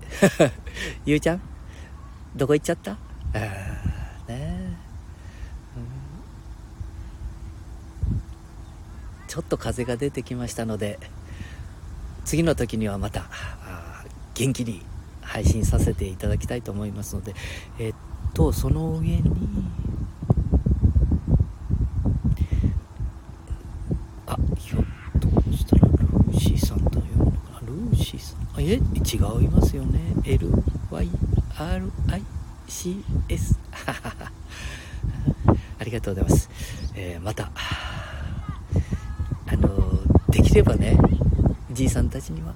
[1.05, 1.41] ゆうちゃん？
[2.35, 2.91] どこ行っちゃった？
[2.91, 2.97] あ
[3.33, 3.47] あね
[4.27, 4.73] え、
[5.77, 5.85] うん。
[9.27, 10.99] ちょっと風が出てきましたので
[12.25, 13.29] 次の時にはまた
[14.33, 14.81] 元気に
[15.21, 17.33] 配信させていただきたいと思いますので
[17.79, 17.95] えっ
[18.33, 19.23] とその上に
[24.27, 24.85] あひょっ
[25.19, 27.63] としたらルーシーさんと読むのかな？
[27.67, 28.39] ルーシーさん。
[28.55, 28.79] あえ違
[29.45, 30.01] いますよね
[31.57, 33.55] RICS
[35.79, 36.49] ありがとうございます、
[36.95, 37.51] えーまた
[39.47, 39.69] あの
[40.29, 40.97] できればね
[41.71, 42.53] じいさんたちには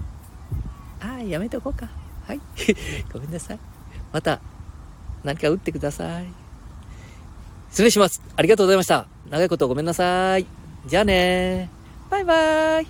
[1.01, 1.89] ああやめとこうか。
[2.27, 2.41] はい。
[3.11, 3.59] ごめんなさい。
[4.11, 4.39] また
[5.23, 6.25] 何か打ってください。
[7.69, 8.21] 失礼します。
[8.35, 9.07] ありがとうございました。
[9.29, 10.45] 長いことごめんなさい。
[10.85, 11.69] じゃあね。
[12.09, 12.87] バイバイ。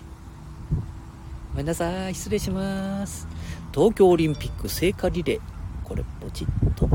[1.51, 2.15] ごめんなさい。
[2.15, 3.27] 失礼します。
[3.73, 5.58] 東京オリンピック聖火リレー。
[5.89, 6.87] これポチッと。